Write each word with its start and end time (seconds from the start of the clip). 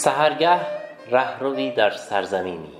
سحرگه 0.00 0.60
رهروی 1.10 1.70
در 1.70 1.90
سرزمینی. 1.90 2.72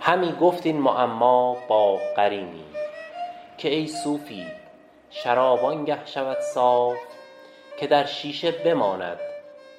همی 0.00 0.32
گفت 0.32 0.66
این 0.66 0.80
معما 0.80 1.56
با 1.68 1.98
قرینی 2.16 2.64
که 3.58 3.68
ای 3.68 3.86
صوفی 3.86 4.46
شراب 5.10 5.64
آنگه 5.64 6.06
شود 6.06 6.40
صاف 6.40 6.96
که 7.76 7.86
در 7.86 8.04
شیشه 8.04 8.50
بماند 8.50 9.18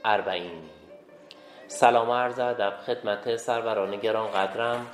اربعینی. 0.06 0.70
سلام 1.68 2.12
عرض 2.12 2.40
ادب 2.40 2.74
خدمت 2.86 3.36
سروران 3.36 3.96
گرانقدرم 3.96 4.88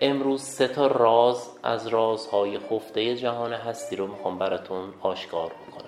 امروز 0.00 0.42
سه 0.42 0.68
تا 0.68 0.86
راز 0.86 1.50
از 1.62 1.86
رازهای 1.86 2.58
خفته 2.58 3.16
جهان 3.16 3.52
هستی 3.52 3.96
رو 3.96 4.06
می‌خوام 4.06 4.38
براتون 4.38 4.94
آشکار 5.02 5.46
بکنم. 5.46 5.79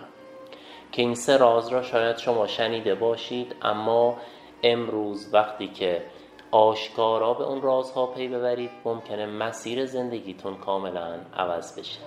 که 0.92 1.02
این 1.02 1.14
سه 1.14 1.36
راز 1.36 1.68
را 1.68 1.82
شاید 1.82 2.16
شما 2.16 2.46
شنیده 2.46 2.94
باشید 2.94 3.56
اما 3.62 4.16
امروز 4.62 5.34
وقتی 5.34 5.68
که 5.68 6.02
آشکارا 6.50 7.34
به 7.34 7.44
اون 7.44 7.62
رازها 7.62 8.06
پی 8.06 8.28
ببرید 8.28 8.70
ممکنه 8.84 9.26
مسیر 9.26 9.86
زندگیتون 9.86 10.56
کاملا 10.56 11.18
عوض 11.36 11.78
بشه. 11.78 11.98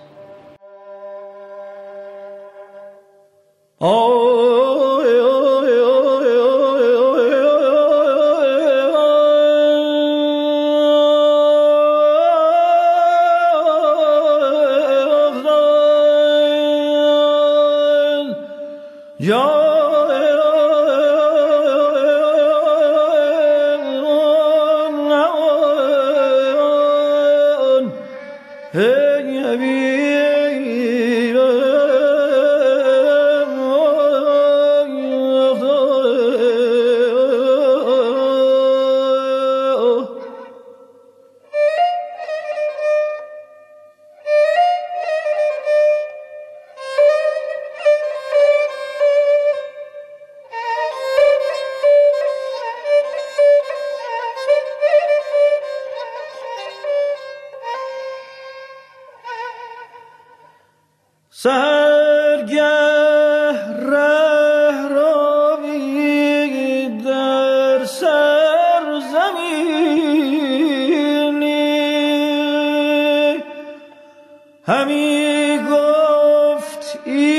همی 74.67 75.57
گفت 75.71 76.99
این 77.05 77.34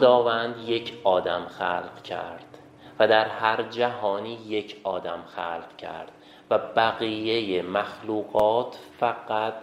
خداوند 0.00 0.68
یک 0.68 0.92
آدم 1.04 1.44
خلق 1.44 2.02
کرد 2.02 2.58
و 2.98 3.08
در 3.08 3.28
هر 3.28 3.62
جهانی 3.62 4.38
یک 4.46 4.76
آدم 4.84 5.22
خلق 5.26 5.76
کرد 5.76 6.12
و 6.50 6.58
بقیه 6.58 7.62
مخلوقات 7.62 8.78
فقط 9.00 9.54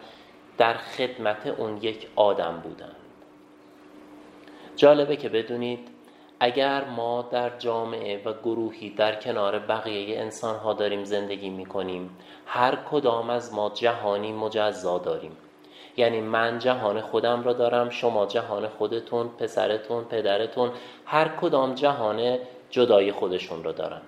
در 0.57 0.73
خدمت 0.73 1.47
اون 1.47 1.77
یک 1.77 2.07
آدم 2.15 2.59
بودند. 2.63 2.95
جالبه 4.75 5.15
که 5.15 5.29
بدونید 5.29 5.87
اگر 6.39 6.85
ما 6.85 7.21
در 7.21 7.57
جامعه 7.57 8.23
و 8.25 8.33
گروهی 8.33 8.89
در 8.89 9.15
کنار 9.15 9.59
بقیه 9.59 10.19
انسان 10.19 10.55
ها 10.55 10.73
داریم 10.73 11.03
زندگی 11.03 11.49
می 11.49 11.65
کنیم 11.65 12.17
هر 12.45 12.75
کدام 12.75 13.29
از 13.29 13.53
ما 13.53 13.69
جهانی 13.69 14.31
مجزا 14.31 14.97
داریم. 14.97 15.37
یعنی 15.97 16.21
من 16.21 16.59
جهان 16.59 17.01
خودم 17.01 17.43
را 17.43 17.53
دارم 17.53 17.89
شما 17.89 18.25
جهان 18.25 18.67
خودتون 18.67 19.29
پسرتون 19.29 20.03
پدرتون 20.03 20.71
هر 21.05 21.27
کدام 21.27 21.73
جهان 21.73 22.37
جدای 22.69 23.11
خودشون 23.11 23.63
رو 23.63 23.71
دارن. 23.71 24.01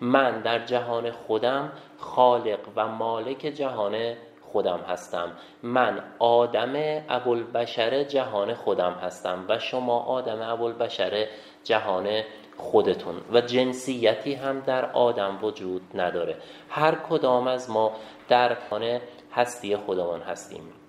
من 0.00 0.40
در 0.40 0.64
جهان 0.64 1.10
خودم 1.10 1.72
خالق 1.98 2.58
و 2.76 2.88
مالک 2.88 3.38
جهان 3.38 4.14
خودم 4.42 4.80
هستم. 4.88 5.32
من 5.62 6.02
آدم 6.18 7.02
ابوالبشر 7.08 8.04
جهان 8.04 8.54
خودم 8.54 8.92
هستم 8.92 9.44
و 9.48 9.58
شما 9.58 9.98
آدم 10.00 10.42
ابوالبشر 10.42 11.26
جهان 11.64 12.22
خودتون. 12.56 13.14
و 13.32 13.40
جنسیتی 13.40 14.34
هم 14.34 14.60
در 14.60 14.92
آدم 14.92 15.38
وجود 15.42 15.82
نداره. 15.94 16.36
هر 16.68 16.94
کدام 16.94 17.46
از 17.46 17.70
ما 17.70 17.92
در 18.28 18.56
خانه 18.70 19.00
هستی 19.32 19.76
خودمان 19.76 20.20
هستیم. 20.20 20.81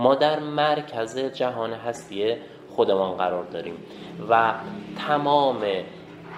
ما 0.00 0.14
در 0.14 0.38
مرکز 0.38 1.18
جهان 1.18 1.72
هستی 1.72 2.36
خودمان 2.68 3.16
قرار 3.16 3.44
داریم 3.44 3.76
و 4.30 4.54
تمام 5.06 5.64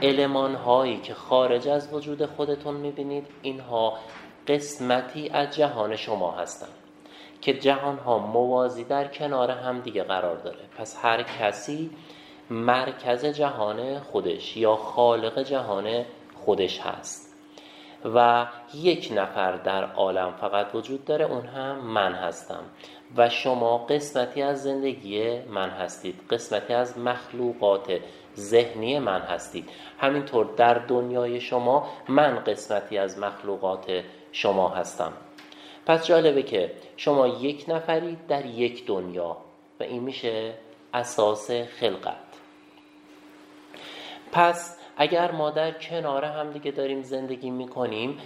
علمان 0.02 0.54
هایی 0.54 1.00
که 1.00 1.14
خارج 1.14 1.68
از 1.68 1.94
وجود 1.94 2.26
خودتون 2.26 2.74
می‌بینید 2.74 3.26
اینها 3.42 3.94
قسمتی 4.48 5.28
از 5.28 5.56
جهان 5.56 5.96
شما 5.96 6.30
هستند 6.30 6.72
که 7.40 7.54
جهان 7.54 7.98
ها 7.98 8.18
موازی 8.18 8.84
در 8.84 9.08
کنار 9.08 9.50
هم 9.50 9.80
دیگه 9.80 10.02
قرار 10.02 10.36
داره. 10.36 10.64
پس 10.78 10.96
هر 11.02 11.22
کسی 11.22 11.90
مرکز 12.50 13.24
جهان 13.24 13.98
خودش 14.00 14.56
یا 14.56 14.76
خالق 14.76 15.42
جهان 15.42 16.04
خودش 16.44 16.80
هست. 16.80 17.31
و 18.04 18.46
یک 18.74 19.12
نفر 19.16 19.52
در 19.52 19.84
عالم 19.84 20.34
فقط 20.40 20.74
وجود 20.74 21.04
داره 21.04 21.24
اون 21.24 21.46
هم 21.46 21.76
من 21.76 22.12
هستم. 22.12 22.62
و 23.16 23.28
شما 23.28 23.78
قسمتی 23.78 24.42
از 24.42 24.62
زندگی 24.62 25.40
من 25.40 25.70
هستید 25.70 26.20
قسمتی 26.30 26.74
از 26.74 26.98
مخلوقات 26.98 28.00
ذهنی 28.36 28.98
من 28.98 29.20
هستید. 29.20 29.68
همینطور 29.98 30.46
در 30.56 30.74
دنیای 30.74 31.40
شما 31.40 31.88
من 32.08 32.38
قسمتی 32.38 32.98
از 32.98 33.18
مخلوقات 33.18 34.02
شما 34.32 34.68
هستم. 34.68 35.12
پس 35.86 36.06
جالبه 36.06 36.42
که 36.42 36.72
شما 36.96 37.26
یک 37.26 37.64
نفرید 37.68 38.26
در 38.26 38.46
یک 38.46 38.86
دنیا 38.86 39.36
و 39.80 39.82
این 39.82 40.02
میشه 40.02 40.54
اساس 40.94 41.50
خلقت. 41.50 42.16
پس 44.32 44.78
اگر 44.96 45.30
ما 45.30 45.50
در 45.50 45.70
کنار 45.70 46.24
هم 46.24 46.50
دیگه 46.50 46.70
داریم 46.70 47.02
زندگی 47.02 47.50
می‌کنیم 47.50 48.18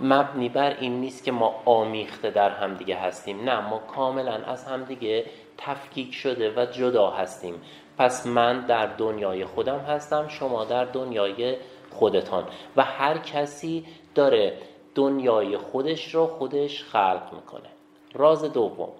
مبنی 0.00 0.48
بر 0.48 0.76
این 0.80 1.00
نیست 1.00 1.24
که 1.24 1.32
ما 1.32 1.54
آمیخته 1.64 2.30
در 2.30 2.50
همدیگه 2.50 2.96
هستیم. 2.96 3.44
نه 3.44 3.68
ما 3.68 3.78
کاملا 3.78 4.34
از 4.34 4.64
همدیگه 4.64 5.24
تفکیک 5.58 6.14
شده 6.14 6.52
و 6.56 6.66
جدا 6.66 7.10
هستیم. 7.10 7.54
پس 7.98 8.26
من 8.26 8.60
در 8.60 8.86
دنیای 8.86 9.44
خودم 9.44 9.78
هستم 9.78 10.28
شما 10.28 10.64
در 10.64 10.84
دنیای 10.84 11.56
خودتان. 11.90 12.44
و 12.76 12.84
هر 12.84 13.18
کسی 13.18 13.86
داره 14.14 14.58
دنیای 14.94 15.56
خودش 15.56 16.14
رو 16.14 16.26
خودش 16.26 16.84
خلق 16.84 17.22
می‌کنه. 17.32 17.68
راز 18.14 18.44
دوم. 18.52 18.92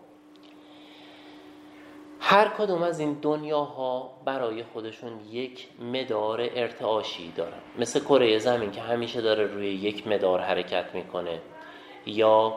هر 2.26 2.48
کدوم 2.48 2.82
از 2.82 3.00
این 3.00 3.18
دنیاها 3.22 4.10
برای 4.24 4.62
خودشون 4.62 5.12
یک 5.30 5.68
مدار 5.92 6.40
ارتعاشی 6.40 7.32
دارن. 7.36 7.58
مثل 7.78 8.00
کره 8.00 8.38
زمین 8.38 8.70
که 8.70 8.80
همیشه 8.80 9.20
داره 9.20 9.46
روی 9.46 9.66
یک 9.66 10.08
مدار 10.08 10.40
حرکت 10.40 10.84
می‌کنه. 10.94 11.38
یا 12.06 12.54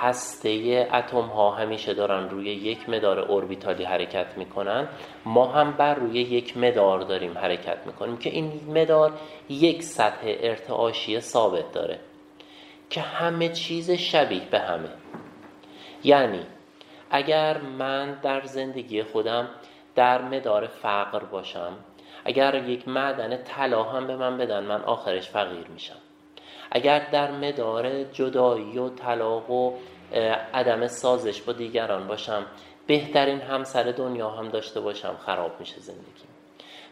هسته 0.00 0.88
اتم 0.92 1.20
ها 1.20 1.50
همیشه 1.50 1.94
دارن 1.94 2.28
روی 2.30 2.44
یک 2.44 2.88
مدار 2.88 3.18
اوربیتالی 3.18 3.84
حرکت 3.84 4.26
می‌کنن. 4.36 4.88
ما 5.24 5.46
هم 5.46 5.72
بر 5.72 5.94
روی 5.94 6.20
یک 6.20 6.56
مدار 6.56 7.00
داریم 7.00 7.38
حرکت 7.38 7.86
می‌کنیم 7.86 8.16
که 8.16 8.30
این 8.30 8.60
مدار 8.68 9.12
یک 9.48 9.82
سطح 9.82 10.22
ارتعاشی 10.24 11.20
ثابت 11.20 11.72
داره. 11.72 11.98
که 12.90 13.00
همه 13.00 13.48
چیز 13.48 13.90
شبیه 13.90 14.48
به 14.50 14.58
همه. 14.58 14.88
یعنی 16.04 16.40
اگر 17.10 17.58
من 17.58 18.18
در 18.22 18.40
زندگی 18.44 19.02
خودم 19.02 19.48
در 19.94 20.22
مدار 20.22 20.66
فقر 20.66 21.18
باشم 21.18 21.72
اگر 22.24 22.54
یک 22.68 22.88
معدن 22.88 23.36
طلا 23.36 23.82
هم 23.82 24.06
به 24.06 24.16
من 24.16 24.38
بدن 24.38 24.64
من 24.64 24.82
آخرش 24.82 25.28
فقیر 25.30 25.66
میشم. 25.68 25.96
اگر 26.70 27.06
در 27.12 27.30
مدار 27.30 28.04
جدایی 28.04 28.78
و 28.78 28.88
طلاق 28.88 29.50
و 29.50 29.72
عدم 30.54 30.86
سازش 30.86 31.42
با 31.42 31.52
دیگران 31.52 32.06
باشم 32.06 32.46
بهترین 32.86 33.40
همسر 33.40 33.82
دنیا 33.82 34.30
هم 34.30 34.48
داشته 34.48 34.80
باشم 34.80 35.16
خراب 35.26 35.60
میشه 35.60 35.80
زندگی. 35.80 36.24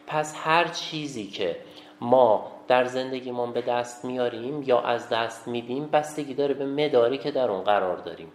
پس 0.07 0.35
هر 0.37 0.67
چیزی 0.67 1.27
که 1.27 1.55
ما 2.01 2.51
در 2.67 2.85
زندگیمون 2.85 3.53
به 3.53 3.61
دست 3.61 4.05
میاریم 4.05 4.63
یا 4.63 4.81
از 4.81 5.09
دست 5.09 5.47
میدیم 5.47 5.85
بستگی 5.85 6.33
داره 6.33 6.53
به 6.53 6.65
مداری 6.65 7.17
که 7.17 7.31
در 7.31 7.51
اون 7.51 7.63
قرار 7.63 7.97
داریم. 7.97 8.31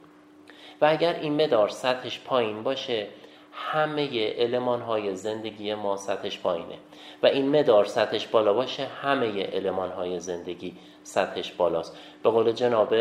و 0.84 0.86
اگر 0.86 1.14
این 1.14 1.42
مدار 1.42 1.68
سطحش 1.68 2.20
پایین 2.20 2.62
باشه 2.62 3.06
همه 3.52 4.32
علمان 4.32 4.80
های 4.80 5.16
زندگی 5.16 5.74
ما 5.74 5.96
سطحش 5.96 6.38
پایینه. 6.38 6.78
و 7.22 7.26
این 7.26 7.60
مدار 7.60 7.84
سطحش 7.84 8.26
بالا 8.26 8.52
باشه 8.52 8.84
همه 8.84 9.46
علمان 9.46 9.90
های 9.90 10.20
زندگی 10.20 10.76
سطحش 11.02 11.52
بالاست. 11.52 11.98
به 12.22 12.30
قول 12.30 12.52
جناب 12.52 12.94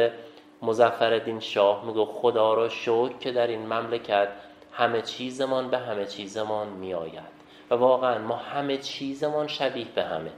مزفردین 0.61 1.39
شاه 1.39 1.85
میگو 1.85 2.05
خدا 2.05 2.53
را 2.53 2.69
شکر 2.69 3.17
که 3.19 3.31
در 3.31 3.47
این 3.47 3.65
مملکت 3.65 4.27
همه 4.73 5.01
چیزمان 5.01 5.69
به 5.69 5.77
همه 5.77 6.05
چیزمان 6.05 6.69
میآید. 6.69 7.33
و 7.71 7.75
واقعا 7.75 8.17
ما 8.17 8.35
همه 8.35 8.77
چیزمان 8.77 9.47
شبیه 9.47 9.87
به 9.95 10.03
همه. 10.03 10.31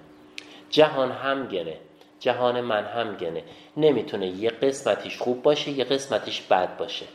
جهان 0.69 1.11
هم 1.11 1.47
گره 1.47 1.77
جهان 2.19 2.61
من 2.61 2.83
هم 2.85 3.15
گنه. 3.15 3.43
نمی‌تونه 3.77 4.27
یه 4.27 4.49
قسمتیش 4.49 5.17
خوب 5.17 5.41
باشه 5.41 5.71
یه 5.71 5.83
قسمتیش 5.83 6.41
بد 6.41 6.77
باشه. 6.77 7.05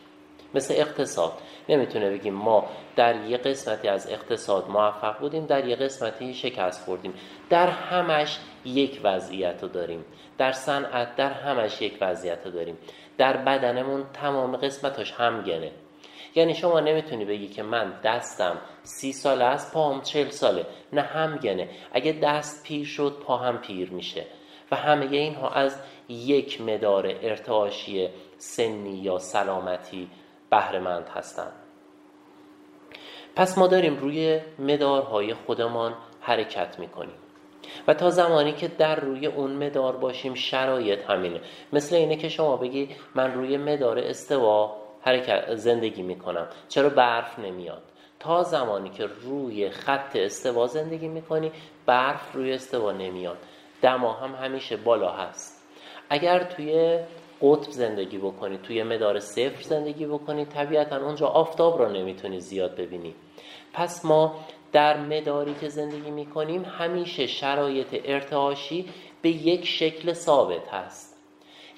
مثل 0.55 0.75
اقتصاد. 0.76 1.32
نمی‌تونه 1.69 2.11
بگیم 2.11 2.35
ما 2.35 2.69
در 2.97 3.25
یه 3.25 3.37
قسمتی 3.37 3.88
از 3.88 4.11
اقتصاد 4.11 4.69
موفق 4.69 5.19
بودیم 5.19 5.47
در 5.47 5.69
یه 5.69 5.76
قسمتی 5.76 6.35
شکست 6.35 6.85
خوردیم. 6.85 7.14
در 7.50 7.69
همش 7.69 8.38
یک 8.64 9.00
وضعیت 9.05 9.62
رو 9.62 9.69
داریم. 9.69 10.05
در 10.38 10.52
صنعت 10.52 11.17
در 11.17 11.32
همش 11.32 11.82
یک 11.82 11.99
وضعیت 12.00 12.38
رو 12.44 12.50
داریم. 12.50 12.79
در 13.19 13.37
بدنمون 13.37 14.05
تمام 14.12 14.56
قسمتاش 14.56 15.12
همگنه. 15.12 15.70
یعنی 16.35 16.55
شما 16.55 16.81
نمی‌تونی 16.81 17.25
بگی 17.25 17.49
که 17.49 17.62
من 17.62 17.93
دستم 18.05 18.58
سی 18.82 19.12
ساله 19.12 19.44
است 19.44 19.75
پاهم 19.75 20.00
چل 20.00 20.29
ساله. 20.29 20.67
نه 20.93 21.00
همگنه. 21.00 21.69
اگه 21.93 22.12
دست 22.12 22.64
پیر 22.64 22.87
شد 22.87 23.17
پا 23.26 23.37
هم 23.37 23.58
پیر 23.58 23.91
میشه. 23.91 24.25
و 24.70 24.76
همه 24.76 25.06
اینها 25.06 25.50
از 25.50 25.81
یک 26.08 26.61
مدار 26.61 27.06
ارتعاشی 27.06 28.08
سنی 28.38 28.96
یا 28.96 29.19
سلامتی 29.19 30.08
بهرهمند 30.50 31.08
هستند. 31.08 31.52
پس 33.37 33.58
ما 33.58 33.67
داریم 33.67 33.97
روی 33.97 34.41
مدارهای 34.58 35.35
خودمان 35.35 35.94
حرکت 36.20 36.79
می‌کنیم. 36.79 37.14
و 37.88 37.94
تا 37.94 38.11
زمانی 38.11 38.52
که 38.52 38.69
در 38.69 39.00
روی 39.00 39.26
اون 39.26 39.50
مدار 39.50 39.97
باشیم 39.97 40.35
شرایط 40.35 41.11
همینه. 41.11 41.41
مثل 41.73 41.97
اینه 41.97 42.17
که 42.17 42.29
شما 42.29 42.56
بگی 42.56 42.88
من 43.14 43.35
روی 43.35 43.56
مدار 43.56 43.99
استوا 43.99 44.76
حرکت 45.00 45.55
زندگی 45.55 46.02
می‌کنم. 46.02 46.47
چرا 46.69 46.88
برف 46.88 47.38
نمیاد؟ 47.38 47.82
تا 48.19 48.43
زمانی 48.43 48.91
که 48.91 49.06
روی 49.06 49.70
خط 49.70 50.17
استوا 50.17 50.67
زندگی 50.67 51.08
می‌کنی 51.08 51.53
برف 51.87 52.32
روی 52.32 52.53
استوا 52.53 52.93
نمیاد. 52.93 53.38
دما 53.82 54.12
هم 54.12 54.35
همیشه 54.35 54.76
بالا 54.76 55.12
هست. 55.12 55.69
اگر 56.11 56.43
توی 56.44 56.99
قطب 57.42 57.70
زندگی 57.70 58.19
بکنی 58.19 58.58
توی 58.58 58.82
مدار 58.82 59.20
صفر 59.20 59.62
زندگی 59.62 60.06
بکنی. 60.06 60.44
طبیعتا 60.44 60.96
اونجا 60.96 61.26
آفتاب 61.26 61.78
را 61.78 61.88
نمی‌تونی 61.88 62.40
زیاد 62.40 62.76
ببینی. 62.76 63.14
پس 63.72 64.04
ما 64.04 64.34
در 64.72 64.96
مداری 64.96 65.54
که 65.60 65.69
زندگی 65.69 66.10
می‌کنیم 66.10 66.64
همیشه 66.64 67.26
شرایط 67.26 68.00
ارتعاشی 68.04 68.88
به 69.22 69.28
یک 69.28 69.66
شکل 69.66 70.12
ثابت 70.12 70.69
هست. 70.69 71.16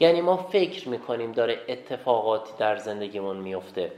یعنی 0.00 0.20
ما 0.20 0.36
فکر 0.36 0.88
می‌کنیم 0.88 1.32
داره 1.32 1.58
اتفاقاتی 1.68 2.52
در 2.58 2.76
زندگیمون 2.76 3.36
میفته 3.36 3.92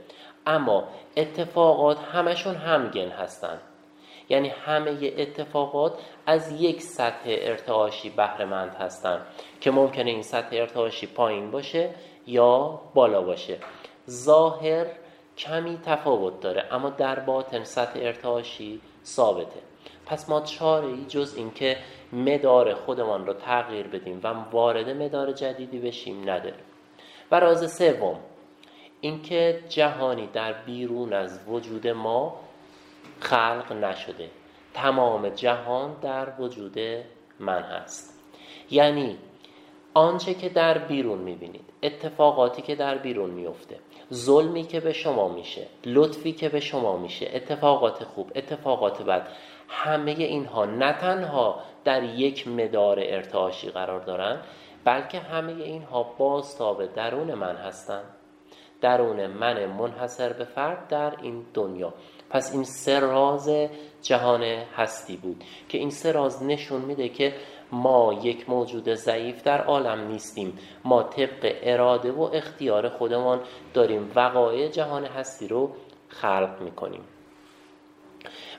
اما 0.47 0.83
اتفاقات 1.17 1.99
همشون 1.99 2.55
همگن 2.55 3.09
هستن. 3.09 3.59
یعنی 4.29 4.49
همه 4.49 5.13
اتفاقات 5.17 5.93
از 6.25 6.61
یک 6.61 6.81
سطح 6.81 7.25
ارتعاشی 7.25 8.09
بهرهمند 8.09 8.75
هستند 8.75 9.21
که 9.61 9.71
ممکنه 9.71 10.11
این 10.11 10.21
سطح 10.21 10.55
ارتعاشی 10.55 11.07
پایین 11.07 11.51
باشه 11.51 11.89
یا 12.27 12.81
بالا 12.93 13.21
باشه. 13.21 13.57
ظاهر 14.09 14.85
کمی 15.37 15.79
تفاوت 15.85 16.39
داره 16.39 16.65
اما 16.71 16.89
در 16.89 17.19
باطن 17.19 17.63
سطح 17.63 17.99
ارتعاشی 18.01 18.81
ثابته. 19.05 19.59
پس 20.05 20.29
ما 20.29 20.41
چاره 20.41 20.87
ای 20.87 21.05
جز 21.05 21.35
اینکه 21.37 21.77
مدار 22.13 22.73
خودمان 22.73 23.27
رو 23.27 23.33
تغییر 23.33 23.87
بدیم 23.87 24.19
و 24.23 24.27
وارد 24.51 24.89
مدار 24.89 25.31
جدیدی 25.31 25.79
بشیم 25.79 26.29
نداریم. 26.29 26.63
و 27.31 27.39
راز 27.39 27.77
سوم 27.77 28.19
اینکه 29.01 29.63
جهانی 29.69 30.27
در 30.33 30.53
بیرون 30.53 31.13
از 31.13 31.39
وجود 31.47 31.87
ما 31.87 32.39
خلق 33.19 33.71
نشده. 33.71 34.29
تمام 34.73 35.29
جهان 35.29 35.95
در 36.01 36.27
وجود 36.39 36.79
من 37.39 37.61
هست. 37.61 38.19
یعنی 38.71 39.17
آنچه 39.93 40.33
که 40.33 40.49
در 40.49 40.77
بیرون 40.77 41.17
می‌بینید 41.17 41.65
اتفاقاتی 41.83 42.61
که 42.61 42.75
در 42.75 42.97
بیرون 42.97 43.29
میفته 43.29 43.79
ظلمی 44.13 44.63
که 44.63 44.79
به 44.79 44.93
شما 44.93 45.27
میشه 45.27 45.67
لطفی 45.85 46.31
که 46.31 46.49
به 46.49 46.59
شما 46.59 46.97
میشه 46.97 47.29
اتفاقات 47.33 48.03
خوب 48.03 48.31
اتفاقات 48.35 49.01
بد 49.01 49.27
همه 49.69 50.11
اینها 50.11 50.65
نه 50.65 50.93
تنها 50.93 51.59
در 51.83 52.03
یک 52.03 52.47
مدار 52.47 52.99
ارتعاشی 52.99 53.69
قرار 53.69 53.99
دارن 53.99 54.41
بلکه 54.83 55.19
همه 55.19 55.63
اینها 55.63 56.03
بازتاب 56.03 56.93
درون 56.93 57.33
من 57.33 57.55
هستند 57.55 58.05
درون 58.81 59.27
من 59.27 59.65
منحصر 59.65 60.33
به 60.33 60.45
فرد 60.45 60.87
در 60.87 61.13
این 61.21 61.45
دنیا. 61.53 61.93
پس 62.35 62.53
این 62.53 62.63
سه 62.63 62.99
راز 62.99 63.49
جهان 64.01 64.43
هستی 64.77 65.17
بود 65.17 65.43
که 65.69 65.77
این 65.77 65.89
سه 65.89 66.11
راز 66.11 66.43
نشون 66.43 66.81
میده 66.81 67.09
که 67.09 67.33
ما 67.71 68.19
یک 68.23 68.49
موجود 68.49 68.93
ضعیف 68.93 69.43
در 69.43 69.61
عالم 69.61 70.07
نیستیم. 70.07 70.59
ما 70.83 71.03
طبق 71.03 71.55
اراده 71.63 72.11
و 72.11 72.21
اختیار 72.21 72.89
خودمان 72.89 73.39
داریم 73.73 74.11
وقایع 74.15 74.67
جهان 74.67 75.05
هستی 75.05 75.47
رو 75.47 75.71
خلق 76.07 76.61
می‌کنیم. 76.61 77.01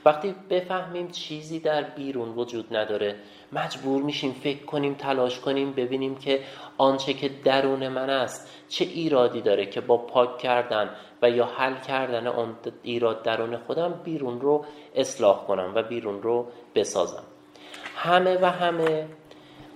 وقتی 0.05 0.35
بفهمیم 0.49 1.07
چیزی 1.07 1.59
در 1.59 1.83
بیرون 1.83 2.29
وجود 2.29 2.75
نداره 2.75 3.15
مجبور 3.51 4.01
میشیم 4.01 4.31
فکر 4.31 4.65
کنیم 4.65 4.93
تلاش 4.93 5.39
کنیم 5.39 5.71
ببینیم 5.73 6.15
که 6.15 6.39
آنچه 6.77 7.13
که 7.13 7.29
درون 7.43 7.87
من 7.87 8.09
است 8.09 8.51
چه 8.69 8.85
ایرادی 8.85 9.41
داره 9.41 9.65
که 9.65 9.81
با 9.81 9.97
پاک 9.97 10.37
کردن 10.37 10.89
و 11.21 11.29
یا 11.29 11.45
حل 11.45 11.79
کردن 11.79 12.27
آن 12.27 12.55
ایراد 12.83 13.23
درون 13.23 13.57
خودم 13.57 14.01
بیرون 14.03 14.41
رو 14.41 14.65
اصلاح 14.95 15.45
کنم 15.45 15.71
و 15.75 15.83
بیرون 15.83 16.21
رو 16.21 16.47
بسازم. 16.75 17.23
همه 17.95 18.37
و 18.41 18.45
همه 18.45 19.07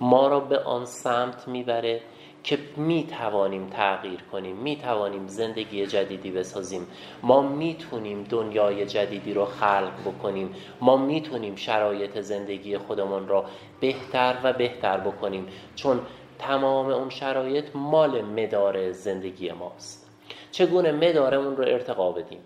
ما 0.02 0.28
را 0.28 0.40
به 0.40 0.60
آن 0.60 0.86
سمت 0.86 1.48
می‌بره 1.48 2.02
که 2.44 2.60
می 2.78 3.08
توانیم 3.20 3.68
تغییر 3.68 4.22
کنیم 4.32 4.56
می 4.56 4.76
توانیم 4.76 5.28
زندگی 5.28 5.88
جدیدی 5.88 6.32
بسازیم. 6.32 6.88
ما 7.24 7.42
می‌تونیم 7.42 8.24
دنیای 8.24 8.86
جدیدی 8.86 9.34
رو 9.34 9.46
خلق 9.46 9.92
بکنیم. 10.06 10.56
ما 10.82 10.98
می‌تونیم 10.98 11.56
شرایط 11.56 12.20
زندگی 12.20 12.78
خودمان 12.78 13.28
را 13.28 13.46
بهتر 13.80 14.38
و 14.44 14.54
بهتر 14.54 14.98
بکنیم. 14.98 15.48
چون 15.76 16.00
تمام 16.40 16.88
اون 16.90 17.10
شرایط 17.10 17.66
مال 17.76 18.22
مدار 18.22 18.92
زندگی 18.92 19.52
ماست. 19.52 20.10
چگونه 20.52 20.92
مدارمون 20.92 21.58
رو 21.58 21.64
ارتقا 21.64 22.12
بدیم؟ 22.12 22.40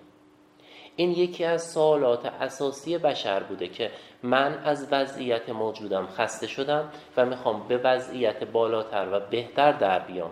این 0.95 1.11
یکی 1.11 1.43
از 1.43 1.71
سوالات 1.71 2.25
اساسی 2.25 2.97
بشر 2.97 3.43
بوده 3.43 3.67
که 3.67 3.91
من 4.23 4.57
از 4.63 4.87
وضعیت 4.91 5.49
موجودم 5.49 6.07
خسته 6.07 6.47
شدم 6.47 6.89
و 7.17 7.25
می‌خوام 7.25 7.67
به 7.67 7.77
وضعیت 7.77 8.43
بالاتر 8.43 9.07
و 9.11 9.19
بهتر 9.19 9.71
در 9.71 9.99
بیام. 9.99 10.31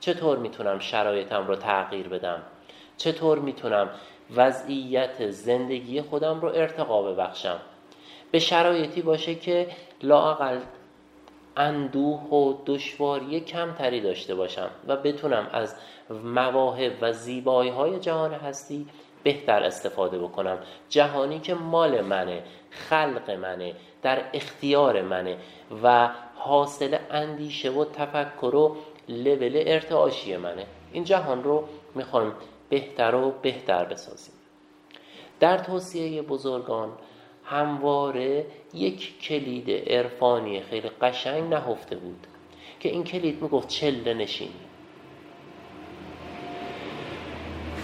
چطور 0.00 0.38
می‌تونم 0.38 0.78
شرایطم 0.78 1.46
رو 1.46 1.56
تغییر 1.56 2.08
بدم؟ 2.08 2.42
چطور 2.96 3.38
می‌تونم 3.38 3.90
وضعیت 4.36 5.30
زندگی 5.30 6.02
خودم 6.02 6.40
رو 6.40 6.48
ارتقا 6.48 7.02
ببخشم؟ 7.02 7.60
به 8.30 8.38
شرایطی 8.38 9.02
باشه 9.02 9.34
که 9.34 9.68
لاقل 10.02 10.58
اندوه 11.56 12.20
و 12.20 12.54
دشواری 12.66 13.40
کمتری 13.40 14.00
داشته 14.00 14.34
باشم 14.34 14.70
و 14.86 14.96
بتونم 14.96 15.48
از 15.52 15.74
مواهب 16.24 16.92
و 17.00 17.12
زیبایی 17.12 17.70
های 17.70 17.98
جهان 17.98 18.32
هستی 18.32 18.86
بهتر 19.22 19.62
استفاده 19.62 20.18
بکنم. 20.18 20.58
جهانی 20.88 21.40
که 21.40 21.54
مال 21.54 22.00
منه 22.00 22.42
خلق 22.70 23.30
منه 23.30 23.74
در 24.02 24.24
اختیار 24.32 25.02
منه 25.02 25.36
و 25.82 26.10
حاصل 26.34 26.98
اندیشه 27.10 27.70
و 27.70 27.84
تفکر 27.84 28.54
و 28.54 28.76
لول 29.08 29.62
ارتعاشی 29.66 30.36
منه. 30.36 30.66
این 30.92 31.04
جهان 31.04 31.44
رو 31.44 31.64
می‌خوایم 31.94 32.32
بهتر 32.68 33.14
و 33.14 33.30
بهتر 33.42 33.84
بسازیم. 33.84 34.34
در 35.40 35.58
توصیه 35.58 36.22
بزرگان 36.22 36.92
همواره 37.44 38.46
یک 38.74 39.20
کلید 39.20 39.70
عرفانی 39.70 40.60
خیلی 40.60 40.88
قشنگ 40.88 41.50
نهفته 41.52 41.96
بود 41.96 42.26
که 42.80 42.88
این 42.88 43.04
کلید 43.04 43.42
می‌گفت 43.42 43.68
چله 43.68 44.14
نشینی. 44.14 44.69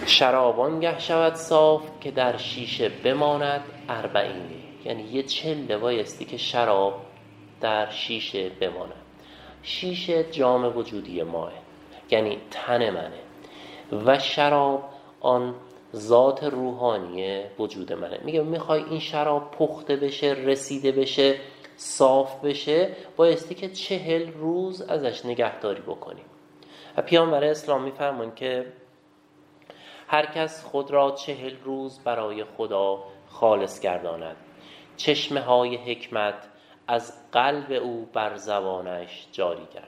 شرابان 0.07 0.81
گه 0.81 0.99
شود 0.99 1.35
صاف 1.35 1.83
که 2.01 2.11
در 2.11 2.37
شیشه 2.37 2.89
بماند 2.89 3.65
اربعینی 3.89 4.65
یعنی 4.85 5.03
یه 5.03 5.23
چله 5.23 5.77
بایستی 5.79 6.25
که 6.25 6.37
شراب 6.37 6.95
در 7.61 7.91
شیشه 7.91 8.49
بماند. 8.49 8.93
شیشه 9.63 10.25
جام 10.25 10.77
وجودی 10.77 11.23
ماه. 11.23 11.53
یعنی 12.11 12.39
تن 12.51 12.91
منه. 12.91 13.21
و 14.05 14.19
شراب 14.19 14.85
آن 15.21 15.55
ذات 15.95 16.45
روحانی 16.45 17.43
وجود 17.59 17.93
منه. 17.93 18.21
میگه 18.25 18.43
می‌خوای 18.43 18.83
این 18.83 19.01
شراب 19.01 19.51
پخته 19.51 19.97
بشه 19.97 20.27
رسیده 20.27 20.93
بشه 20.93 21.35
صاف 21.77 22.45
بشه 22.45 22.91
بایستی 23.17 23.55
که 23.55 23.69
چهل 23.69 24.33
روز 24.33 24.83
ازش 24.83 25.27
نگهداری 25.27 25.81
بکنیم 25.81 26.25
و 26.97 27.03
پیامبر 27.03 27.45
اسلام 27.45 27.83
میفرمون 27.83 28.35
که 28.35 28.67
هر 30.07 30.27
کس 30.27 30.65
خود 30.65 30.91
را 30.91 31.11
چهل 31.11 31.57
روز 31.65 31.99
برای 32.05 32.45
خدا 32.45 33.05
خالص 33.29 33.81
گرداند. 33.81 34.37
چشمه 34.97 35.41
های 35.41 35.77
حکمت 35.77 36.49
از 36.89 37.31
قلب 37.33 37.73
او 37.73 38.09
بر 38.13 38.37
زبانش 38.37 39.27
جاری 39.33 39.67
گردد. 39.75 39.87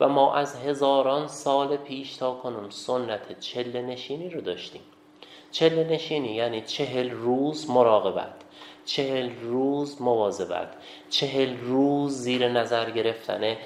و 0.00 0.08
ما 0.08 0.34
از 0.34 0.56
هزاران 0.56 1.28
سال 1.28 1.76
پیش 1.76 2.16
تا 2.16 2.34
کنون 2.34 2.70
سنت 2.70 3.40
چله 3.40 3.82
نشینی 3.82 4.30
رو 4.30 4.40
داشتیم. 4.40 4.82
چله 5.50 5.84
نشینی 5.84 6.34
یعنی 6.34 6.60
چهل 6.60 7.10
روز 7.10 7.70
مراقبت 7.70 8.34
چهل 8.84 9.30
روز 9.40 10.02
مواظبت 10.02 10.68
چهل 11.10 11.56
روز 11.60 12.12
زیر 12.12 12.48
نظر 12.48 12.90
گرفتن 12.90 13.56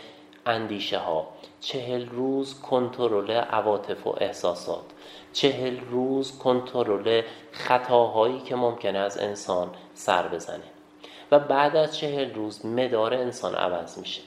اندیشه 0.47 0.99
ها 0.99 1.29
چهل 1.61 2.09
روز 2.09 2.61
کنترل 2.61 3.31
عواطف 3.31 4.07
و 4.07 4.15
احساسات. 4.21 4.85
چهل 5.33 5.81
روز 5.81 6.39
کنترل 6.39 7.23
خطاهایی 7.53 8.41
که 8.41 8.57
ممکنه 8.57 8.99
از 8.99 9.19
انسان 9.19 9.71
سر 9.95 10.29
بزنه. 10.29 10.63
و 11.31 11.39
بعد 11.39 11.77
از 11.77 11.97
چهل 11.97 12.35
روز 12.35 12.67
مدار 12.67 13.15
انسان 13.15 13.55
عوض 13.55 13.99
میشه. 13.99 14.23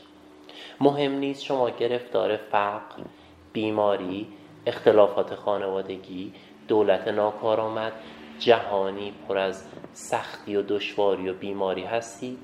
مهم 0.80 1.12
نیست 1.12 1.44
شما 1.44 1.70
گرفتار 1.70 2.38
فقر 2.38 3.04
بیماری 3.54 4.28
اختلافات 4.66 5.36
خانوادگی 5.36 6.34
دولت 6.68 7.08
ناکارآمد 7.08 7.94
جهانی 8.40 9.14
پر 9.28 9.38
از 9.38 9.64
سختی 9.94 10.56
و 10.56 10.62
دشواری 10.62 11.30
و 11.30 11.34
بیماری 11.34 11.84
هستید. 11.84 12.40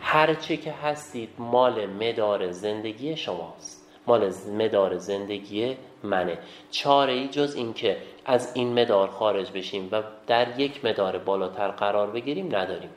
هرچه 0.00 0.56
که 0.56 0.72
هستید 0.72 1.28
مال 1.38 1.86
مدار 1.86 2.50
زندگی 2.50 3.16
شماست. 3.16 3.79
مال 4.06 4.32
مدار 4.58 4.96
زندگی 4.96 5.76
منه. 6.02 6.38
چاره 6.70 7.12
ای 7.12 7.28
جز 7.28 7.54
اینکه 7.54 7.96
از 8.26 8.52
این 8.54 8.80
مدار 8.80 9.08
خارج 9.08 9.50
بشیم 9.50 9.88
و 9.92 10.02
در 10.26 10.60
یک 10.60 10.84
مدار 10.84 11.18
بالاتر 11.18 11.68
قرار 11.68 12.10
بگیریم 12.10 12.56
نداریم. 12.56 12.90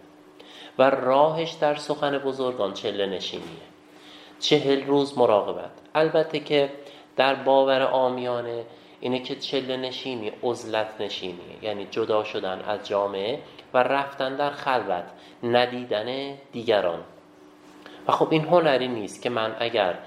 و 0.80 0.90
راهش 0.90 1.52
در 1.52 1.76
سخن 1.76 2.18
بزرگان 2.18 2.74
چله 2.74 3.06
نشینیه. 3.06 3.48
چهل 4.40 4.86
روز 4.86 5.18
مراقبت. 5.18 5.72
البته 5.96 6.40
که 6.40 6.70
در 7.16 7.36
باور 7.36 7.82
آمیانه 7.82 8.66
اینه 9.00 9.20
که 9.20 9.36
چله 9.36 9.78
نشینی 9.78 10.32
عزلت 10.44 10.88
نشینی 11.00 11.58
یعنی 11.62 11.88
جدا 11.92 12.24
شدن 12.24 12.62
از 12.68 12.88
جامعه 12.88 13.40
و 13.74 13.78
رفتن 13.78 14.36
در 14.36 14.50
خلوت 14.50 15.04
ندیدن 15.44 16.38
دیگران. 16.52 17.00
و 18.08 18.12
خب 18.12 18.28
این 18.32 18.44
هنری 18.44 18.88
نیست 18.88 19.22
که 19.22 19.30
من 19.30 19.56
اگر 19.60 20.00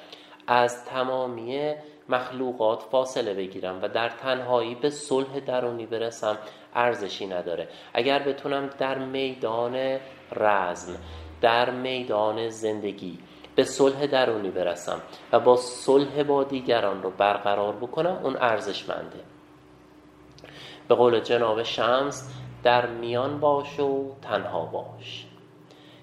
از 0.46 0.84
تمامی 0.84 1.74
مخلوقات 2.08 2.82
فاصله 2.82 3.34
بگیرم 3.34 3.82
و 3.82 3.88
در 3.88 4.08
تنهایی 4.08 4.74
به 4.74 4.90
صلح 4.90 5.40
درونی 5.40 5.86
برسم 5.86 6.38
ارزشی 6.74 7.26
نداره. 7.26 7.68
اگر 7.94 8.18
بتونم 8.18 8.70
در 8.78 8.98
میدان 8.98 9.98
رزم 10.32 10.96
در 11.40 11.70
میدان 11.70 12.48
زندگی 12.48 13.18
به 13.54 13.64
صلح 13.64 14.06
درونی 14.06 14.50
برسم 14.50 15.00
و 15.32 15.40
با 15.40 15.56
صلح 15.56 16.22
با 16.22 16.44
دیگران 16.44 17.02
رو 17.02 17.10
برقرار 17.10 17.76
بکنم 17.76 18.20
اون 18.22 18.36
ارزشمنده. 18.36 19.20
به 20.88 20.94
قول 20.94 21.20
جناب 21.20 21.62
شمس 21.62 22.30
در 22.62 22.86
میان 22.86 23.40
باش 23.40 23.80
و 23.80 24.12
تنها 24.22 24.64
باش. 24.64 25.26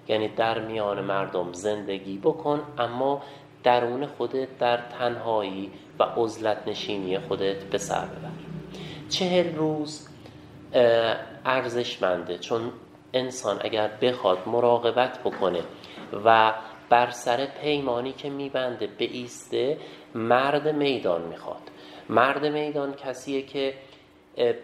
یعنی 0.08 0.28
در 0.28 0.60
میان 0.60 1.02
مردم 1.02 1.54
زندگی 1.54 2.18
بکن 2.18 2.62
اما 2.78 3.22
درون 3.64 4.06
خودت 4.06 4.58
در 4.58 4.78
تنهایی 4.78 5.72
و 6.00 6.04
عزلت 6.04 6.68
نشینی 6.68 7.20
خودت 7.20 7.64
به 7.64 7.78
سر 7.78 8.06
ببر. 8.06 8.30
چهل 9.10 9.56
روز 9.56 10.10
ارزشمنده 11.46 12.38
چون 12.38 12.72
انسان 13.14 13.60
اگر 13.62 13.88
بخواد 14.02 14.38
مراقبت 14.48 15.20
بکنه 15.20 15.62
و 16.26 16.54
بر 16.90 17.10
سر 17.10 17.46
پیمانی 17.46 18.14
که 18.14 18.30
میبنده 18.30 18.88
به 18.88 19.06
ایسته 19.06 19.78
مرد 20.16 20.68
میدان 20.68 21.22
می‌خواد. 21.22 21.62
مرد 22.10 22.46
میدان 22.46 22.94
کسیه 22.94 23.42
که 23.42 23.74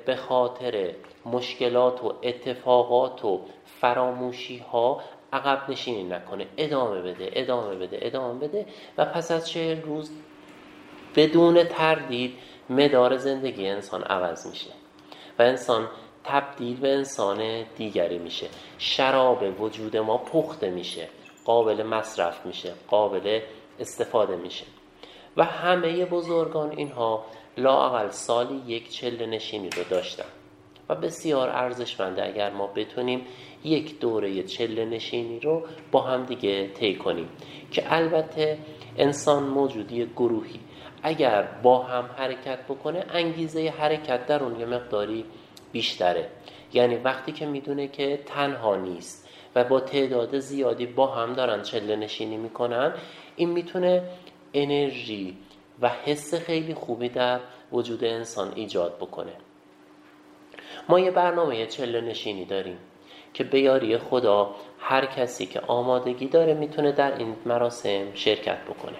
به 0.06 0.16
خاطر 0.16 0.94
مشکلات 1.26 2.04
و 2.04 2.14
اتفاقات 2.24 3.26
و 3.26 3.42
فراموشی 3.66 4.58
ها 4.58 5.02
عقب 5.34 5.72
نشینی 5.72 6.04
نکنه. 6.04 6.48
ادامه 6.58 7.02
بده 7.02 7.30
ادامه 7.34 7.76
بده 7.76 8.00
ادامه 8.02 8.48
بده. 8.48 8.66
و 8.98 9.06
پس 9.06 9.32
از 9.32 9.50
چهل 9.50 9.82
روز 9.82 10.12
بدون 11.16 11.64
تردید 11.64 12.34
مدار 12.70 13.18
زندگی 13.18 13.68
انسان 13.68 14.04
عوض 14.04 14.48
میشه. 14.48 14.72
و 15.40 15.42
انسان 15.42 15.88
تبدیل 16.24 16.80
به 16.80 16.94
انسان 16.94 17.64
دیگری 17.78 18.18
میشه. 18.18 18.48
شراب 18.78 19.62
وجود 19.62 19.98
ما 19.98 20.18
پخته 20.18 20.70
میشه. 20.70 21.08
قابل 21.46 21.84
مصرف 21.84 22.46
میشه. 22.46 22.74
قابل 22.88 23.42
استفاده 23.80 24.36
میشه. 24.36 24.66
و 25.38 25.44
همه 25.44 26.06
بزرگان 26.06 26.72
اینها 26.72 27.26
لااقل 27.58 28.10
سالی 28.10 28.62
یک 28.68 28.90
چله 28.92 29.26
نشینی 29.26 29.70
رو 29.70 29.84
داشتن. 29.84 30.26
و 30.90 30.96
بسیار 30.96 31.50
ارزشمنده 31.50 32.26
اگر 32.26 32.52
ما 32.52 32.68
بتونیم 32.68 33.26
یک 33.64 34.00
دوره 34.00 34.44
چله 34.44 34.86
نشینی 34.86 35.40
رو 35.40 35.64
با 35.92 36.02
هم 36.02 36.26
دیگه 36.26 36.68
طی 36.68 36.96
کنیم 36.96 37.30
که 37.72 37.94
البته 37.94 38.58
انسان 38.98 39.44
موجودی 39.44 40.06
گروهی. 40.06 40.60
اگر 41.04 41.42
با 41.64 41.84
هم 41.84 42.10
حرکت 42.18 42.60
بکنه 42.64 43.06
انگیزه 43.10 43.74
حرکت 43.78 44.26
در 44.26 44.44
اون 44.44 44.60
یه 44.60 44.66
مقداری 44.66 45.26
بیشتره. 45.72 46.30
یعنی 46.74 46.96
وقتی 46.96 47.32
که 47.32 47.46
می‌دونه 47.46 47.88
که 47.88 48.20
تنها 48.26 48.76
نیست 48.76 49.30
و 49.56 49.64
با 49.64 49.80
تعداد 49.80 50.40
زیادی 50.40 50.86
با 50.86 51.08
هم 51.08 51.34
دارن 51.34 51.62
چله 51.62 51.96
نشینی 51.96 52.38
می‌کنن 52.38 52.94
این 53.36 53.50
می‌تونه 53.50 54.04
انرژی 54.54 55.38
و 55.82 55.90
حس 55.90 56.34
خیلی 56.34 56.74
خوبی 56.74 57.10
در 57.10 57.40
وجود 57.72 58.04
انسان 58.04 58.52
ایجاد 58.56 58.98
بکنه. 58.98 59.34
ما 60.90 61.00
یه 61.00 61.12
برنامه 61.12 61.66
چله 61.66 62.02
نشینی 62.02 62.46
داریم. 62.46 62.78
که 63.34 63.44
به 63.44 63.60
یاری 63.60 63.98
خدا 63.98 64.56
هر 64.80 65.06
کسی 65.06 65.46
که 65.46 65.60
آمادگی 65.60 66.28
داره 66.28 66.54
می‌تونه 66.54 66.92
در 66.92 67.18
این 67.18 67.36
مراسم 67.46 68.14
شرکت 68.14 68.64
بکنه. 68.64 68.98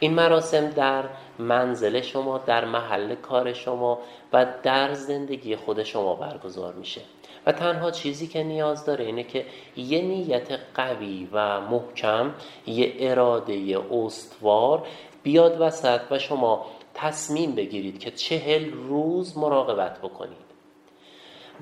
این 0.00 0.14
مراسم 0.14 0.70
در 0.70 1.04
منزل 1.38 2.00
شما 2.00 2.38
در 2.38 2.64
محل 2.64 3.14
کار 3.14 3.52
شما 3.52 3.98
و 4.32 4.46
در 4.62 4.92
زندگی 4.94 5.56
خود 5.56 5.82
شما 5.82 6.14
برگزار 6.14 6.74
میشه. 6.74 7.00
و 7.46 7.52
تنها 7.52 7.90
چیزی 7.90 8.26
که 8.26 8.42
نیاز 8.42 8.84
داره 8.84 9.04
اینه 9.04 9.22
که 9.22 9.46
یه 9.76 10.02
نیت 10.02 10.48
قوی 10.74 11.28
و 11.32 11.60
محکم 11.60 12.34
یه 12.66 12.94
اراده 13.00 13.78
استوار 13.92 14.86
بیاد 15.22 15.60
وسط 15.60 16.00
و 16.10 16.18
شما 16.18 16.66
تصمیم 16.94 17.54
بگیرید 17.54 17.98
که 17.98 18.10
چهل 18.10 18.70
روز 18.72 19.38
مراقبت 19.38 19.98
بکنید. 19.98 20.45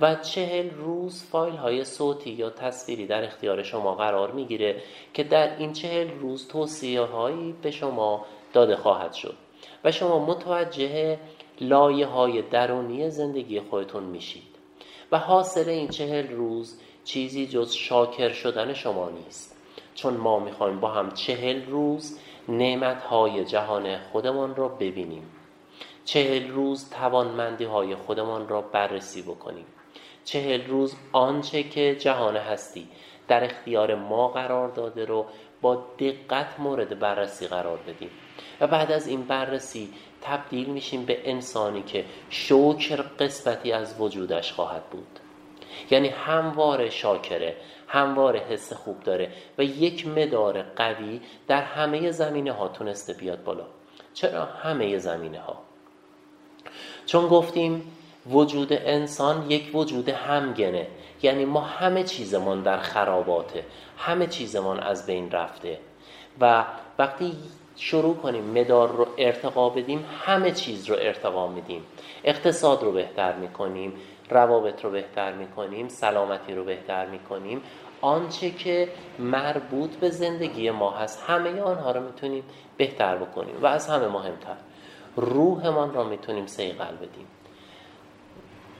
و 0.00 0.14
چهل 0.14 0.70
روز 0.70 1.24
فایل 1.24 1.56
های 1.56 1.84
صوتی 1.84 2.30
یا 2.30 2.50
تصویری 2.50 3.06
در 3.06 3.24
اختیار 3.24 3.62
شما 3.62 3.94
قرار 3.94 4.30
می‌گیره 4.30 4.82
که 5.14 5.24
در 5.24 5.56
این 5.58 5.72
چهل 5.72 6.10
روز 6.10 6.48
توصیه 6.48 7.00
هایی 7.00 7.54
به 7.62 7.70
شما 7.70 8.26
داده 8.52 8.76
خواهد 8.76 9.12
شد 9.12 9.34
و 9.84 9.90
شما 9.90 10.26
متوجه 10.26 11.18
لایه 11.60 12.06
های 12.06 12.42
درونی 12.42 13.10
زندگی 13.10 13.60
خودتون 13.60 14.02
میشید. 14.02 14.54
و 15.12 15.18
حاصل 15.18 15.68
این 15.68 15.88
چهل 15.88 16.28
روز 16.28 16.80
چیزی 17.04 17.46
جز 17.46 17.72
شاکر 17.72 18.32
شدن 18.32 18.72
شما 18.72 19.10
نیست. 19.10 19.56
چون 19.94 20.14
ما 20.14 20.38
می‌خوایم 20.38 20.80
با 20.80 20.88
هم 20.88 21.10
چهل 21.10 21.66
روز 21.66 22.18
نعمت 22.48 23.02
های 23.02 23.44
جهان 23.44 23.98
خودمان 23.98 24.56
را 24.56 24.68
ببینیم. 24.68 25.30
چهل 26.04 26.48
روز 26.48 26.90
توانمندی 26.90 27.64
های 27.64 27.94
خودمان 27.94 28.48
را 28.48 28.60
بررسی 28.60 29.22
بکنیم. 29.22 29.66
چهل 30.24 30.66
روز 30.66 30.94
آنچه 31.12 31.62
که 31.62 31.96
جهان 31.96 32.36
هستی. 32.36 32.88
در 33.28 33.44
اختیار 33.44 33.94
ما 33.94 34.28
قرار 34.28 34.68
داده 34.68 35.04
رو 35.04 35.26
با 35.60 35.84
دقت 35.98 36.60
مورد 36.60 36.98
بررسی 36.98 37.46
قرار 37.46 37.78
بدیم. 37.78 38.10
و 38.60 38.66
بعد 38.66 38.92
از 38.92 39.06
این 39.06 39.22
بررسی 39.22 39.92
تبدیل 40.22 40.68
میشیم 40.68 41.04
به 41.04 41.30
انسانی 41.30 41.82
که 41.82 42.04
شکر 42.30 42.96
قسمتی 42.96 43.72
از 43.72 44.00
وجودش 44.00 44.52
خواهد 44.52 44.84
بود. 44.90 45.18
یعنی 45.90 46.08
همواره 46.08 46.90
شاکره 46.90 47.56
همواره 47.88 48.40
حس 48.40 48.72
خوب 48.72 49.02
داره 49.02 49.30
و 49.58 49.62
یک 49.62 50.06
مدار 50.06 50.62
قوی 50.62 51.20
در 51.46 51.62
همه 51.62 52.10
زمینه 52.10 52.52
ها 52.52 52.68
تونسته 52.68 53.12
بیاد 53.12 53.44
بالا. 53.44 53.66
چرا 54.14 54.44
همه 54.44 54.98
زمینه 54.98 55.40
ها 55.40 55.58
چون 57.06 57.28
گفتیم 57.28 57.92
وجود 58.26 58.72
انسان 58.72 59.50
یک 59.50 59.70
وجود 59.74 60.08
همگنه. 60.08 60.86
یعنی 61.22 61.44
ما 61.44 61.60
همه 61.60 62.02
چیزمان 62.02 62.62
در 62.62 62.78
خراباته. 62.78 63.64
همه 63.98 64.26
چیزمان 64.26 64.80
از 64.80 65.06
بین 65.06 65.30
رفته. 65.30 65.78
و 66.40 66.64
وقتی 66.98 67.32
شروع 67.76 68.16
کنیم 68.16 68.44
مدار 68.44 68.88
رو 68.88 69.06
ارتقا 69.18 69.68
بدیم 69.68 70.04
همه 70.24 70.50
چیز 70.50 70.90
رو 70.90 70.96
ارتقا 70.98 71.48
میدیم. 71.48 71.82
اقتصاد 72.24 72.82
رو 72.82 72.92
بهتر 72.92 73.36
می‌کنیم 73.36 73.92
روابط 74.30 74.84
رو 74.84 74.90
بهتر 74.90 75.32
می‌کنیم 75.32 75.88
سلامتی 75.88 76.54
رو 76.54 76.64
بهتر 76.64 77.06
می‌کنیم. 77.06 77.62
آنچه 78.00 78.50
که 78.50 78.88
مربوط 79.18 79.90
به 79.90 80.10
زندگی 80.10 80.70
ما 80.70 80.90
هست 80.90 81.24
همه 81.26 81.60
آنها 81.60 81.90
رو 81.90 82.00
می‌تونیم 82.00 82.44
بهتر 82.76 83.16
بکنیم. 83.16 83.54
و 83.62 83.66
از 83.66 83.88
همه 83.88 84.08
مهمتر 84.08 84.56
روحمان 85.16 85.94
را 85.94 86.04
می‌تونیم 86.04 86.46
سیقل 86.46 86.94
بدیم. 86.96 87.26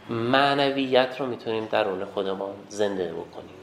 معنویت 0.09 1.17
رو 1.21 1.27
می‌تونیم 1.27 1.65
درون 1.65 2.05
خودمان 2.05 2.55
زنده 2.69 3.13
بکنیم. 3.13 3.55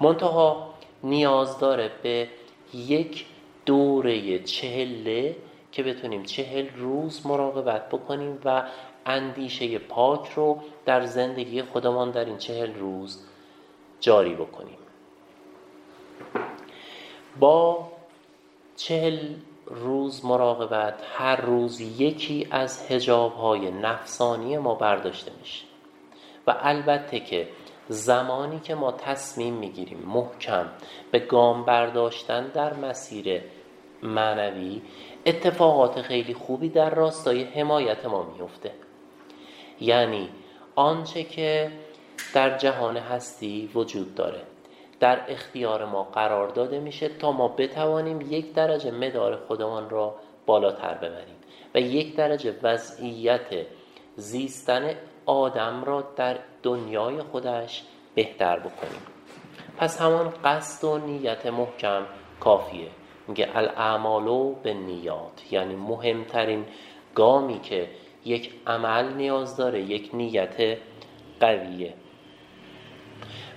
منتها 0.00 0.74
نیاز 1.04 1.58
داره 1.58 1.90
به 2.02 2.28
یک 2.74 3.26
دوره 3.66 4.38
چهله 4.38 5.36
که 5.72 5.82
بتونیم 5.82 6.22
چهل 6.22 6.68
روز 6.76 7.26
مراقبت 7.26 7.88
بکنیم 7.88 8.38
و 8.44 8.62
اندیشه 9.06 9.78
پاک 9.78 10.30
رو 10.30 10.58
در 10.84 11.06
زندگی 11.06 11.62
خودمان 11.62 12.10
در 12.10 12.24
این 12.24 12.38
چهل 12.38 12.74
روز 12.74 13.18
جاری 14.00 14.34
بکنیم. 14.34 14.78
با 17.40 17.88
چهل 18.76 19.18
روز 19.66 20.24
مراقبت 20.24 20.94
هر 21.14 21.36
روز 21.36 21.80
یکی 21.80 22.48
از 22.50 22.90
هجاب 22.90 23.34
های 23.34 23.70
نفسانی 23.70 24.58
ما 24.58 24.74
برداشته 24.74 25.32
میشه. 25.40 25.64
و 26.46 26.54
البته 26.60 27.20
که 27.20 27.48
زمانی 27.88 28.60
که 28.60 28.74
ما 28.74 28.92
تصمیم 28.92 29.54
می‌گیریم 29.54 29.98
محکم 29.98 30.66
به 31.10 31.18
گام 31.18 31.64
برداشتن 31.64 32.46
در 32.46 32.74
مسیر 32.74 33.42
معنوی 34.02 34.82
اتفاقات 35.26 36.02
خیلی 36.02 36.34
خوبی 36.34 36.68
در 36.68 36.90
راستای 36.90 37.44
حمایت 37.44 38.06
ما 38.06 38.22
میفته 38.22 38.72
یعنی 39.80 40.28
آنچه 40.74 41.24
که 41.24 41.72
در 42.34 42.58
جهان 42.58 42.96
هستی 42.96 43.70
وجود 43.74 44.14
داره. 44.14 44.42
در 45.00 45.20
اختیار 45.28 45.84
ما 45.84 46.02
قرار 46.02 46.48
داده 46.48 46.80
میشه 46.80 47.08
تا 47.08 47.32
ما 47.32 47.48
بتوانیم 47.48 48.20
یک 48.20 48.54
درجه 48.54 48.90
مدار 48.90 49.36
خودمان 49.36 49.90
را 49.90 50.14
بالاتر 50.46 50.94
ببریم 50.94 51.36
و 51.74 51.80
یک 51.80 52.16
درجه 52.16 52.54
وضعیت 52.62 53.66
زیستن 54.16 54.94
آدم 55.26 55.84
را 55.84 56.04
در 56.16 56.38
دنیای 56.62 57.22
خودش 57.22 57.82
بهتر 58.14 58.58
بکنیم. 58.58 59.02
پس 59.78 60.00
همان 60.00 60.32
قصد 60.44 60.84
و 60.84 60.98
نیت 60.98 61.46
محکم 61.46 62.06
کافیه. 62.40 62.88
میگه 63.28 63.48
الاعمالو 63.54 64.54
به 64.54 64.74
نیات 64.74 65.52
یعنی 65.52 65.76
مهمترین 65.76 66.64
گامی 67.14 67.60
که 67.60 67.88
یک 68.24 68.54
عمل 68.66 69.12
نیاز 69.12 69.56
داره 69.56 69.82
یک 69.82 70.10
نیت 70.12 70.78
قویه. 71.40 71.94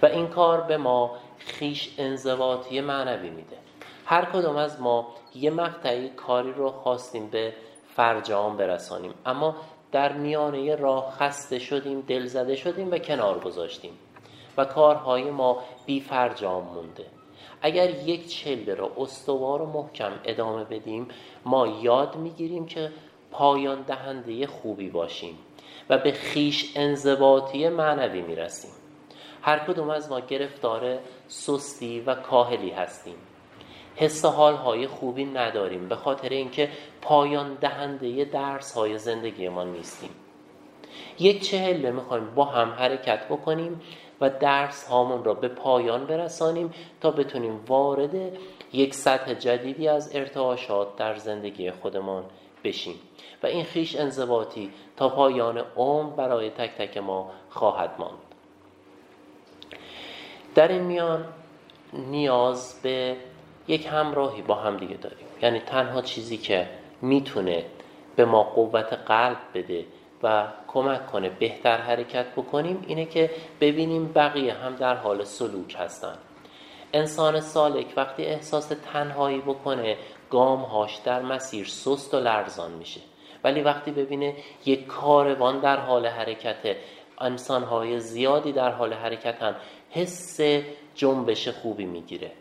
و 0.01 0.05
این 0.05 0.27
کار 0.27 0.61
به 0.61 0.77
ما 0.77 1.15
خیش 1.37 1.95
انضباطی 1.97 2.81
معنوی 2.81 3.29
میده. 3.29 3.57
هر 4.05 4.25
کدام 4.25 4.55
از 4.55 4.81
ما 4.81 5.07
یه 5.35 5.49
مقطعی 5.49 6.09
کاری 6.09 6.53
رو 6.53 6.71
خواستیم 6.71 7.27
به 7.27 7.53
فرجام 7.95 8.57
برسانیم. 8.57 9.13
اما 9.25 9.55
در 9.91 10.13
میانه 10.13 10.75
راه 10.75 11.11
خسته 11.11 11.59
شدیم 11.59 12.01
دل 12.01 12.25
زده 12.25 12.55
شدیم 12.55 12.91
و 12.91 12.97
کنار 12.97 13.39
گذاشتیم 13.39 13.91
و 14.57 14.65
کارهای 14.65 15.31
ما 15.31 15.63
بی 15.85 16.01
فرجام 16.01 16.63
مونده. 16.63 17.05
اگر 17.61 17.89
یک 17.89 18.27
چله 18.27 18.75
را 18.75 18.91
استوار 18.97 19.61
و 19.61 19.65
محکم 19.65 20.11
ادامه 20.25 20.63
بدیم 20.63 21.07
ما 21.45 21.67
یاد 21.67 22.15
می‌گیریم 22.15 22.65
که 22.65 22.91
پایان 23.31 23.81
دهنده 23.81 24.47
خوبی 24.47 24.89
باشیم 24.89 25.37
و 25.89 25.97
به 25.97 26.11
خیش 26.11 26.73
انضباطی 26.75 27.69
معنوی 27.69 28.21
می‌رسیم. 28.21 28.71
هر 29.41 29.59
کدوم 29.59 29.89
از 29.89 30.09
ما 30.11 30.19
گرفتار 30.19 30.97
سستی 31.27 31.99
و 31.99 32.15
کاهلی 32.15 32.69
هستیم. 32.69 33.15
حس 33.97 34.25
حال 34.25 34.55
های 34.55 34.87
خوبی 34.87 35.25
نداریم 35.25 35.87
به 35.87 35.95
خاطر 35.95 36.29
اینکه 36.29 36.69
پایان 37.01 37.53
دهنده 37.53 38.25
درس 38.25 38.73
های 38.73 38.97
زندگی 38.97 39.49
ما 39.49 39.63
نیستیم. 39.63 40.09
یک 41.19 41.41
چهله 41.49 41.91
می‌خوایم 41.91 42.35
با 42.35 42.45
هم 42.45 42.69
حرکت 42.69 43.25
بکنیم 43.25 43.81
و 44.21 44.29
درس 44.29 44.87
هامون 44.87 45.23
را 45.23 45.33
به 45.33 45.47
پایان 45.47 46.05
برسانیم 46.05 46.73
تا 47.01 47.11
بتونیم 47.11 47.59
وارد 47.67 48.37
یک 48.73 48.93
سطح 48.93 49.33
جدیدی 49.33 49.87
از 49.87 50.15
ارتعاشات 50.15 50.95
در 50.95 51.15
زندگی 51.15 51.71
خودمان 51.71 52.23
بشیم. 52.63 52.95
و 53.43 53.47
این 53.47 53.63
خیش 53.63 53.95
انضباطی 53.95 54.71
تا 54.97 55.09
پایان 55.09 55.57
عمر 55.75 56.09
برای 56.09 56.49
تک 56.49 56.75
تک 56.77 56.97
ما 56.97 57.31
خواهد 57.49 57.91
ماند. 57.99 58.17
در 60.55 60.67
این 60.67 60.81
میان 60.81 61.25
نیاز 61.93 62.79
به 62.83 63.17
یک 63.67 63.87
همراهی 63.91 64.41
با 64.41 64.55
هم 64.55 64.77
دیگه 64.77 64.95
داریم. 64.95 65.27
یعنی 65.41 65.59
تنها 65.59 66.01
چیزی 66.01 66.37
که 66.37 66.67
می‌تونه 67.01 67.65
به 68.15 68.25
ما 68.25 68.43
قوت 68.43 68.93
قلب 68.93 69.37
بده 69.53 69.85
و 70.23 70.47
کمک 70.67 71.07
کنه 71.07 71.29
بهتر 71.29 71.77
حرکت 71.77 72.25
بکنیم 72.31 72.83
اینه 72.87 73.05
که 73.05 73.29
ببینیم 73.61 74.11
بقیه 74.15 74.53
هم 74.53 74.75
در 74.75 74.95
حال 74.95 75.23
سلوک 75.23 75.75
هستن. 75.79 76.17
انسان 76.93 77.39
سالک 77.39 77.93
وقتی 77.95 78.25
احساس 78.25 78.71
تنهایی 78.93 79.39
بکنه 79.39 79.97
گامهاش 80.29 80.95
در 80.95 81.21
مسیر 81.21 81.65
سست 81.65 82.13
و 82.13 82.19
لرزان 82.19 82.71
میشه. 82.71 83.01
ولی 83.43 83.61
وقتی 83.61 83.91
ببینه 83.91 84.35
یک 84.65 84.87
کاروان 84.87 85.59
در 85.59 85.77
حال 85.77 86.05
حرکت 86.05 86.75
انسانهای 87.21 87.99
زیادی 87.99 88.51
در 88.51 88.71
حال 88.71 88.93
حرکتن 88.93 89.55
حس 89.89 90.39
جنبش 90.95 91.47
خوبی 91.47 91.85
می‌گیره. 91.85 92.31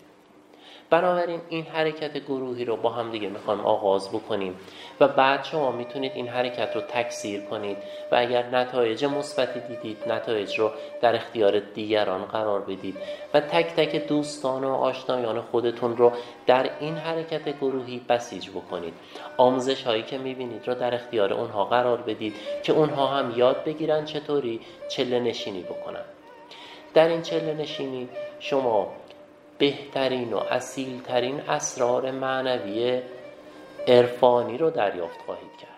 بنابراین 0.91 1.41
این 1.49 1.65
حرکت 1.65 2.19
گروهی 2.19 2.65
رو 2.65 2.77
با 2.77 2.91
هم 2.91 3.11
دیگه 3.11 3.29
می‌خوایم 3.29 3.61
آغاز 3.61 4.09
بکنیم 4.09 4.57
و 5.01 5.09
بعد 5.09 5.45
شما 5.45 5.73
می‌تونید 5.73 6.13
این 6.15 6.29
حرکت 6.29 6.77
رو 6.77 6.81
تکثیر 6.81 7.41
کنید 7.41 7.77
و 8.13 8.17
اگر 8.17 8.47
نتایج 8.47 9.05
مثبتی 9.05 9.61
دیدید 9.61 10.13
نتایج 10.13 10.59
رو 10.59 10.71
در 11.01 11.15
اختیار 11.15 11.59
دیگران 11.59 12.25
قرار 12.25 12.61
بدید 12.61 12.97
و 13.35 13.41
تک 13.41 13.67
تک 13.67 14.09
دوستان 14.09 14.65
و 14.65 14.75
آشنایان 14.75 15.41
خودتون 15.41 15.97
رو 15.97 16.13
در 16.47 16.71
این 16.81 16.95
حرکت 16.95 17.59
گروهی 17.59 18.01
بسیج 18.09 18.51
بکنید. 18.51 18.95
آموزش 19.37 19.83
هایی 19.83 20.03
که 20.03 20.19
می‌بینید 20.19 20.69
رو 20.69 20.75
در 20.75 20.95
اختیار 20.95 21.33
اونها 21.33 21.65
قرار 21.65 22.01
بدید 22.03 22.35
که 22.63 22.73
اونها 22.73 23.07
هم 23.07 23.33
یاد 23.37 23.65
بگیرن 23.65 24.05
چطوری 24.05 24.61
چله 24.89 25.21
نشینی 25.21 25.63
بکنن. 25.63 26.05
در 26.95 27.09
این 27.09 27.23
چله 27.23 27.55
نشینی 27.55 28.09
شما 28.41 28.93
بهترین 29.59 30.33
و 30.33 30.37
اصیلترین 30.37 31.41
اسرار 31.41 32.11
معنوی 32.11 33.03
عرفانی 33.89 34.59
رو 34.59 34.71
دریافت 34.71 35.23
خواهید 35.23 35.57
کرد. 35.61 35.71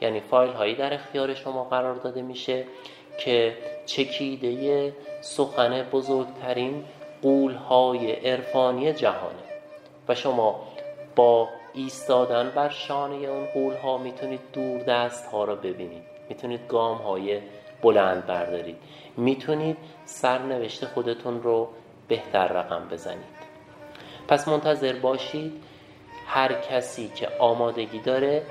یعنی 0.00 0.20
فایل 0.20 0.52
هایی 0.52 0.74
در 0.74 0.94
اختیار 0.94 1.34
شما 1.34 1.64
قرار 1.64 1.94
داده 1.94 2.22
میشه 2.22 2.64
که 3.18 3.56
چکیده 3.86 4.92
سخن 5.20 5.82
بزرگترین 5.82 6.84
قول 7.22 7.54
های 7.54 8.12
عرفانی 8.12 8.92
جهانه. 8.92 9.44
و 10.08 10.14
شما 10.14 10.60
با 11.16 11.48
ایستادن 11.74 12.52
بر 12.54 12.68
شانه 12.68 13.16
اون 13.16 13.46
قول 13.46 13.74
ها 13.74 13.98
می‌تونید 13.98 14.40
دور 14.52 14.82
دست 14.82 15.26
ها 15.26 15.44
رو 15.44 15.56
ببینید. 15.56 16.02
می‌تونید 16.28 16.60
گام 16.68 16.98
های 16.98 17.40
بلند 17.82 18.26
بردارید 18.26 18.76
می‌تونید 19.16 19.76
سرنوشت 20.04 20.84
خودتون 20.84 21.42
رو 21.42 21.68
بهتر 22.08 22.48
رقم 22.48 22.88
بزنید. 22.90 23.44
پس 24.28 24.48
منتظر 24.48 24.92
باشید 24.92 25.62
هر 26.26 26.52
کسی 26.52 27.08
که 27.08 27.28
آمادگی 27.38 27.98
داره 27.98 28.42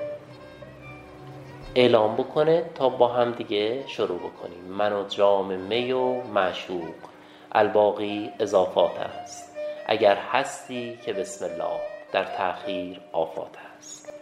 اعلام 1.74 2.16
بکنه 2.16 2.64
تا 2.74 2.88
با 2.88 3.08
هم 3.08 3.32
دیگه 3.32 3.84
شروع 3.86 4.18
بکنیم. 4.18 4.64
من 4.64 4.92
و 4.92 5.08
جام 5.08 5.54
می 5.54 5.92
و 5.92 6.22
معشوق. 6.22 6.94
الباقی 7.52 8.30
اضافات 8.40 8.98
است. 8.98 9.56
اگر 9.86 10.16
هستی 10.16 10.98
که 11.04 11.12
بسم 11.12 11.44
الله 11.44 11.80
در 12.12 12.24
تأخیر 12.24 13.00
آفات 13.12 13.56
است. 13.78 14.13